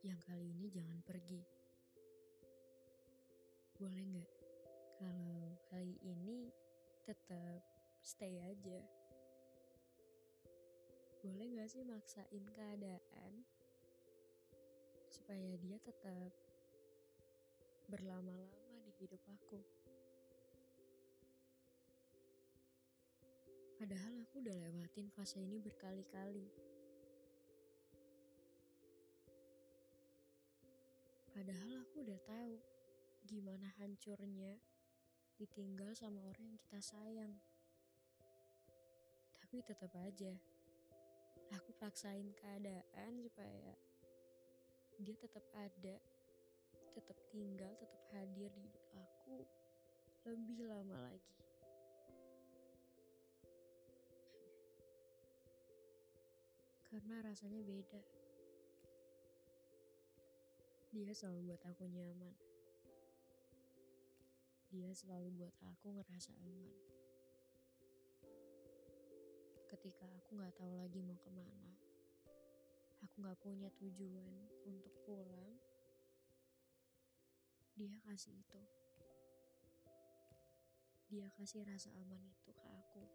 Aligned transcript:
Yang 0.00 0.16
kali 0.24 0.48
ini 0.56 0.72
jangan 0.72 0.96
pergi? 1.04 1.44
Boleh 3.76 4.04
gak 4.16 4.32
kalau 4.96 5.60
kali 5.68 5.96
ini 6.00 6.48
tetap 7.04 7.60
stay 8.00 8.40
aja? 8.40 8.80
Boleh 11.20 11.52
gak 11.52 11.68
sih 11.68 11.84
maksain 11.84 12.44
keadaan 12.56 13.44
supaya 15.12 15.52
dia 15.60 15.76
tetap 15.84 16.32
berlama-lama 17.92 18.72
di 18.80 18.92
hidup 19.04 19.20
aku? 19.28 19.60
Padahal 23.76 24.16
aku 24.24 24.40
udah 24.40 24.56
lewatin 24.64 25.12
fase 25.12 25.44
ini 25.44 25.60
berkali-kali. 25.60 26.69
Padahal 31.30 31.86
aku 31.86 32.02
udah 32.02 32.20
tahu 32.26 32.58
gimana 33.22 33.70
hancurnya 33.78 34.58
ditinggal 35.38 35.94
sama 35.94 36.18
orang 36.26 36.50
yang 36.50 36.60
kita 36.66 36.82
sayang. 36.82 37.32
Tapi 39.38 39.62
tetap 39.62 39.94
aja, 40.02 40.34
aku 41.54 41.70
paksain 41.78 42.34
keadaan 42.34 43.22
supaya 43.22 43.72
dia 44.98 45.16
tetap 45.16 45.46
ada, 45.54 45.96
tetap 46.98 47.18
tinggal, 47.30 47.72
tetap 47.78 48.02
hadir 48.10 48.50
di 48.50 48.60
hidup 48.66 48.84
aku 48.98 49.46
lebih 50.26 50.66
lama 50.66 50.98
lagi. 51.08 51.34
Karena 56.90 57.22
rasanya 57.22 57.62
beda. 57.62 58.02
Dia 60.90 61.14
selalu 61.14 61.54
buat 61.54 61.62
aku 61.62 61.86
nyaman. 61.86 62.34
Dia 64.74 64.90
selalu 64.90 65.30
buat 65.38 65.54
aku 65.62 65.94
ngerasa 65.94 66.34
aman. 66.42 66.74
Ketika 69.70 70.10
aku 70.18 70.34
gak 70.42 70.50
tahu 70.58 70.74
lagi 70.74 70.98
mau 70.98 71.14
ke 71.14 71.30
mana, 71.30 71.78
aku 73.06 73.22
gak 73.22 73.38
punya 73.38 73.70
tujuan 73.78 74.34
untuk 74.66 74.90
pulang, 75.06 75.62
dia 77.78 77.94
kasih 78.10 78.34
itu. 78.34 78.62
Dia 81.06 81.30
kasih 81.38 81.62
rasa 81.70 81.94
aman 82.02 82.18
itu 82.18 82.50
ke 82.50 82.66
aku. 82.66 83.06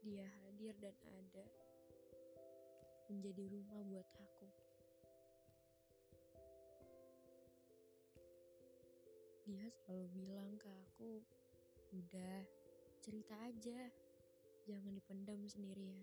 Dia 0.00 0.32
hadir 0.32 0.72
dan 0.80 0.96
ada 1.12 1.44
menjadi 3.12 3.44
rumah 3.52 3.80
buat 3.84 4.08
aku. 4.16 4.48
Dia 9.44 9.68
selalu 9.68 10.06
bilang 10.16 10.56
ke 10.56 10.68
aku, 10.72 11.20
udah 11.92 12.40
cerita 13.04 13.36
aja, 13.44 13.92
jangan 14.64 14.96
dipendam 14.96 15.44
sendirian. 15.44 16.00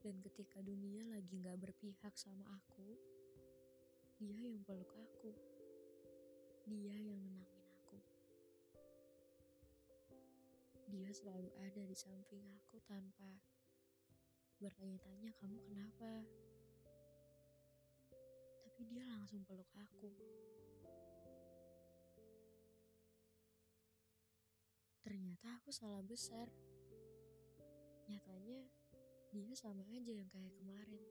Dan 0.00 0.16
ketika 0.24 0.64
dunia 0.64 1.04
lagi 1.12 1.44
gak 1.44 1.60
berpihak 1.60 2.16
sama 2.16 2.48
aku, 2.56 2.96
dia 4.16 4.40
yang 4.48 4.64
peluk 4.64 4.88
aku. 4.96 5.36
Dia 6.64 6.96
yang 6.96 7.20
nenangin 7.20 7.60
aku. 7.76 8.00
Dia 10.88 11.12
selalu 11.12 11.52
ada 11.60 11.82
di 11.84 11.96
samping 11.96 12.40
aku 12.48 12.80
tanpa 12.88 13.28
bertanya-tanya 14.60 15.32
kamu 15.40 15.56
kenapa. 15.64 16.20
Tapi 18.68 18.80
dia 18.92 19.08
langsung 19.08 19.40
peluk 19.48 19.72
aku. 19.72 20.12
Ternyata 25.00 25.56
aku 25.56 25.72
salah 25.72 26.04
besar. 26.04 26.52
Nyatanya 28.04 28.68
dia 29.32 29.50
sama 29.56 29.88
aja 29.96 30.12
yang 30.12 30.28
kayak 30.28 30.52
kemarin. 30.60 31.04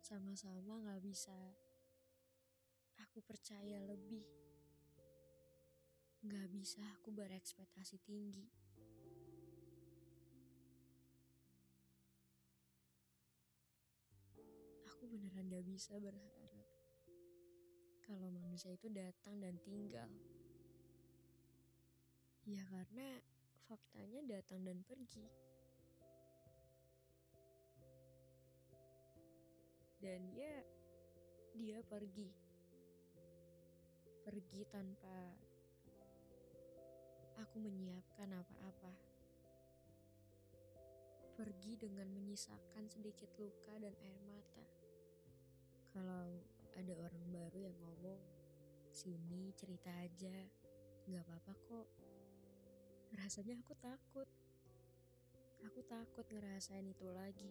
Sama-sama 0.00 0.80
gak 0.88 1.04
bisa 1.04 1.36
aku 3.04 3.20
percaya 3.20 3.84
lebih. 3.84 4.24
Gak 6.24 6.48
bisa 6.48 6.80
aku 6.96 7.12
berekspektasi 7.12 8.00
tinggi. 8.00 8.67
Beneran 15.08 15.48
gak 15.48 15.64
bisa 15.64 15.96
berharap 15.96 16.68
kalau 18.08 18.32
manusia 18.32 18.72
itu 18.72 18.88
datang 18.88 19.36
dan 19.36 19.60
tinggal. 19.60 20.08
Ya 22.48 22.64
karena 22.72 23.20
faktanya 23.68 24.24
datang 24.24 24.64
dan 24.64 24.80
pergi. 24.88 25.28
Dan 30.00 30.32
ya, 30.32 30.56
dia 31.52 31.84
pergi. 31.84 32.32
Pergi 34.24 34.64
tanpa 34.72 35.36
aku 37.44 37.60
menyiapkan 37.60 38.32
apa-apa. 38.32 38.92
Pergi 41.36 41.76
dengan 41.76 42.08
menyisakan 42.08 42.88
sedikit 42.88 43.28
luka 43.36 43.76
dan 43.76 43.92
air 44.00 44.20
mata. 44.24 44.87
Kalau 45.92 46.28
ada 46.76 46.94
orang 47.00 47.24
baru 47.32 47.58
yang 47.64 47.76
ngomong, 47.80 48.20
sini 48.92 49.50
cerita 49.56 49.88
aja, 49.98 50.36
nggak 51.08 51.24
apa-apa 51.24 51.52
kok. 51.64 51.88
Rasanya 53.16 53.56
aku 53.64 53.72
takut. 53.80 54.28
Aku 55.64 55.80
takut 55.88 56.26
ngerasain 56.28 56.86
itu 56.86 57.08
lagi. 57.08 57.50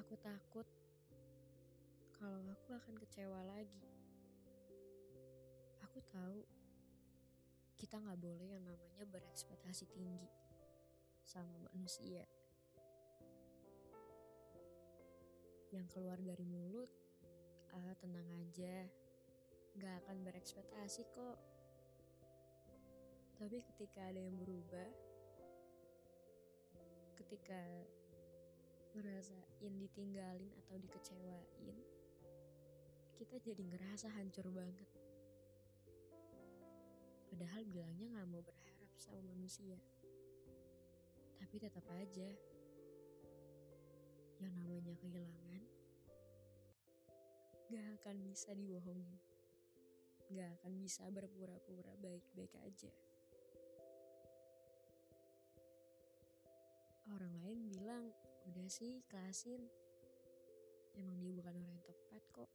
Aku 0.00 0.14
takut 0.22 0.66
kalau 2.14 2.40
aku 2.50 2.72
akan 2.72 2.94
kecewa 3.02 3.40
lagi. 3.44 3.84
Aku 5.84 5.98
tahu 6.08 6.46
kita 7.76 8.00
nggak 8.00 8.16
boleh 8.22 8.48
yang 8.48 8.64
namanya 8.64 9.04
berekspektasi 9.10 9.90
tinggi 9.92 10.30
sama 11.26 11.52
manusia. 11.68 12.24
Yang 15.74 15.90
keluar 15.90 16.14
dari 16.22 16.46
mulut, 16.46 16.86
ah 17.74 17.92
tenang 17.98 18.30
aja, 18.38 18.86
nggak 19.74 20.06
akan 20.06 20.22
berekspektasi 20.22 21.02
kok. 21.10 21.38
Tapi 23.34 23.58
ketika 23.58 24.06
ada 24.06 24.22
yang 24.22 24.38
berubah, 24.38 24.86
ketika 27.18 27.58
ngerasain 28.94 29.74
ditinggalin 29.82 30.54
atau 30.62 30.78
dikecewain, 30.78 31.76
kita 33.18 33.34
jadi 33.42 33.62
ngerasa 33.74 34.14
hancur 34.14 34.46
banget. 34.54 34.86
Padahal 37.34 37.66
bilangnya 37.66 38.14
gak 38.14 38.30
mau 38.30 38.46
berharap 38.46 38.90
sama 38.94 39.18
manusia. 39.34 39.74
Tapi 41.34 41.58
tetap 41.58 41.82
aja, 41.98 42.30
yang 44.44 44.52
namanya 44.60 44.92
kehilangan, 45.00 45.62
gak 47.72 47.86
akan 47.96 48.16
bisa 48.28 48.52
dibohongin. 48.52 49.16
Gak 50.36 50.52
akan 50.60 50.72
bisa 50.84 51.08
berpura-pura 51.08 51.96
baik-baik 52.04 52.52
aja. 52.60 52.92
Orang 57.08 57.32
lain 57.40 57.72
bilang, 57.72 58.12
udah 58.52 58.68
sih 58.68 59.00
kelasin. 59.08 59.64
Emang 60.96 61.16
dia 61.24 61.32
bukan 61.32 61.56
orang 61.56 61.80
yang 61.80 62.24
kok. 62.32 62.50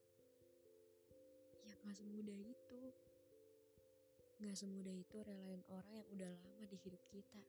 Ya 1.66 1.74
gak 1.74 1.98
semudah 1.98 2.38
itu. 2.38 2.82
Gak 4.46 4.56
semudah 4.58 4.94
itu 4.94 5.18
relain 5.26 5.66
orang 5.74 5.94
yang 5.94 6.08
udah 6.14 6.30
lama 6.38 6.64
di 6.70 6.78
hidup 6.86 7.02
kita. 7.10 7.42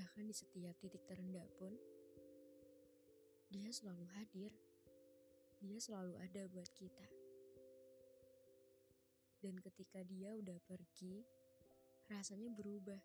Bahkan 0.00 0.24
di 0.24 0.32
setiap 0.32 0.72
titik 0.80 1.04
terendah 1.04 1.44
pun, 1.60 1.76
dia 3.52 3.68
selalu 3.68 4.08
hadir. 4.16 4.48
Dia 5.60 5.76
selalu 5.76 6.16
ada 6.16 6.48
buat 6.48 6.72
kita. 6.72 7.04
Dan 9.44 9.60
ketika 9.60 10.00
dia 10.00 10.32
udah 10.32 10.56
pergi, 10.64 11.20
rasanya 12.08 12.48
berubah. 12.48 12.96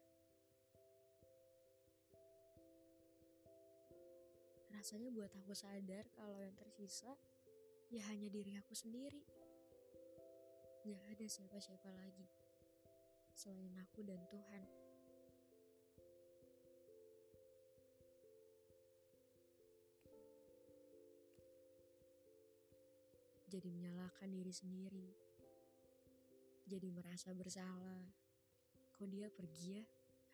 Rasanya 4.71 5.11
buat 5.11 5.35
aku 5.35 5.51
sadar 5.51 6.07
kalau 6.15 6.39
yang 6.39 6.55
tersisa 6.55 7.11
ya 7.91 8.07
hanya 8.07 8.31
diri 8.31 8.55
aku 8.55 8.71
sendiri. 8.71 9.19
Gak 10.87 11.03
ada 11.11 11.25
siapa-siapa 11.27 11.91
lagi 11.91 12.27
selain 13.35 13.75
aku 13.83 13.99
dan 14.07 14.23
Tuhan. 14.31 14.84
Jadi 23.55 23.71
menyalahkan 23.71 24.27
diri 24.27 24.51
sendiri. 24.51 25.07
Jadi 26.67 26.91
merasa 26.91 27.31
bersalah. 27.31 28.03
Kok 28.99 29.07
dia 29.07 29.31
pergi 29.31 29.79
ya? 29.79 29.83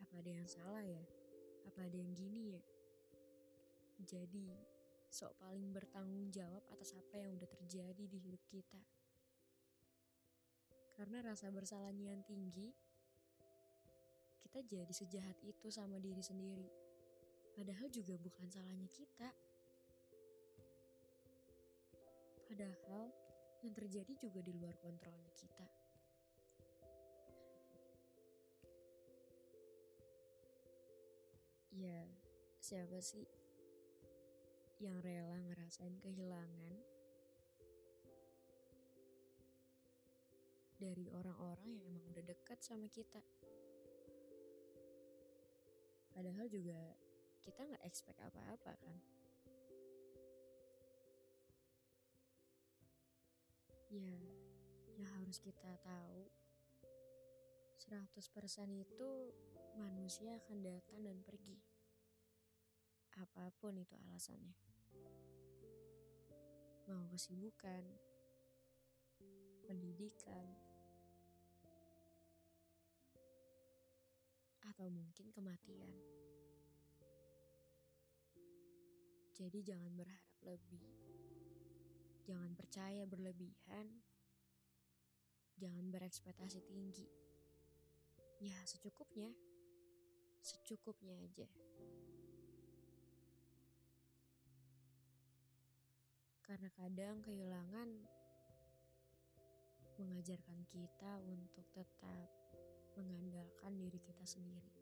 Apa 0.02 0.18
ada 0.18 0.30
yang 0.34 0.48
salah 0.50 0.82
ya? 0.82 1.06
Apa 1.70 1.86
ada 1.86 1.94
yang 1.94 2.10
gini 2.18 2.58
ya? 2.58 2.62
Jadi, 4.02 4.50
sok 5.06 5.38
paling 5.38 5.70
bertanggung 5.70 6.34
jawab 6.34 6.66
atas 6.74 6.98
apa 6.98 7.14
yang 7.22 7.38
udah 7.38 7.46
terjadi 7.46 8.10
di 8.10 8.18
hidup 8.18 8.42
kita. 8.50 8.82
Karena 10.98 11.22
rasa 11.22 11.46
bersalahnya 11.54 12.10
yang 12.10 12.26
tinggi, 12.26 12.74
kita 14.42 14.66
jadi 14.66 14.90
sejahat 14.90 15.38
itu 15.46 15.70
sama 15.70 16.02
diri 16.02 16.26
sendiri. 16.26 16.66
Padahal 17.54 17.86
juga 17.86 18.18
bukan 18.18 18.50
salahnya 18.50 18.90
kita. 18.90 19.30
Padahal 22.52 23.08
yang 23.64 23.72
terjadi 23.72 24.12
juga 24.12 24.44
di 24.44 24.52
luar 24.52 24.76
kontrolnya 24.76 25.32
kita. 25.32 25.64
Ya, 31.72 32.04
siapa 32.60 33.00
sih 33.00 33.24
yang 34.84 35.00
rela 35.00 35.40
ngerasain 35.48 35.96
kehilangan 35.96 36.76
dari 40.76 41.08
orang-orang 41.08 41.72
yang 41.72 41.88
emang 41.88 42.04
udah 42.12 42.24
dekat 42.36 42.60
sama 42.60 42.84
kita. 42.92 43.24
Padahal 46.12 46.44
juga 46.52 47.00
kita 47.40 47.64
nggak 47.64 47.84
expect 47.88 48.20
apa-apa 48.20 48.76
kan. 48.76 49.21
Ya, 53.92 54.16
yang 54.96 55.04
harus 55.20 55.36
kita 55.36 55.68
tahu 55.84 56.24
100% 57.76 58.08
itu 58.80 59.10
manusia 59.76 60.32
akan 60.40 60.64
datang 60.64 61.04
dan 61.04 61.20
pergi. 61.20 61.60
Apa 63.20 63.52
pun 63.60 63.76
itu 63.76 63.92
alasannya. 63.92 64.56
Mau 66.88 67.04
kesibukan, 67.12 67.84
pendidikan, 69.68 70.48
atau 74.72 74.88
mungkin 74.88 75.28
kematian. 75.36 75.92
Jadi 79.36 79.60
jangan 79.60 79.92
berharap 79.92 80.32
lebih. 80.48 80.80
Jangan 82.22 82.54
percaya 82.54 83.02
berlebihan. 83.02 83.90
Jangan 85.58 85.90
berekspektasi 85.90 86.62
tinggi. 86.66 87.06
Ya, 88.42 88.58
secukupnya. 88.66 89.30
Secukupnya 90.42 91.14
aja. 91.22 91.46
Karena 96.42 96.68
kadang 96.74 97.22
kehilangan 97.22 97.88
mengajarkan 100.02 100.66
kita 100.66 101.22
untuk 101.30 101.64
tetap 101.70 102.28
mengandalkan 102.98 103.72
diri 103.78 104.02
kita 104.02 104.24
sendiri. 104.26 104.72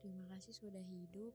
Terima 0.00 0.24
kasih 0.32 0.54
sudah 0.54 0.82
hidup 0.82 1.34